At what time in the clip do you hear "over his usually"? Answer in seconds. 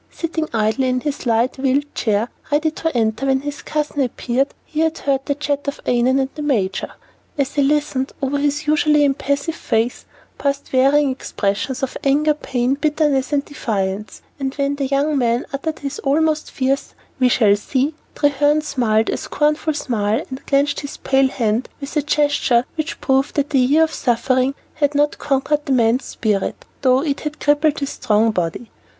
8.19-9.05